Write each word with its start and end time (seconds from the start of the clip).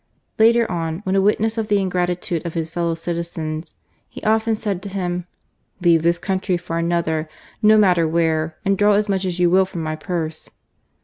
Later 0.39 0.65
on, 0.71 1.01
when 1.03 1.15
a 1.15 1.21
witness 1.21 1.59
of 1.59 1.67
the 1.67 1.77
ingratitude 1.79 2.43
of 2.43 2.55
his 2.55 2.71
fellow 2.71 2.95
citizens, 2.95 3.75
he 4.09 4.19
often 4.23 4.55
said 4.55 4.81
to 4.81 4.89
him:" 4.89 5.27
Leave 5.83 6.01
this 6.01 6.17
country 6.17 6.57
for 6.57 6.79
another— 6.79 7.29
no 7.71 7.77
matter 7.77 8.07
where; 8.07 8.57
and 8.65 8.79
draw 8.79 8.93
as 8.93 9.07
much 9.07 9.25
as 9.25 9.39
you 9.39 9.51
will 9.51 9.65
from 9.65 9.83
my 9.83 9.95
purse." 9.95 10.49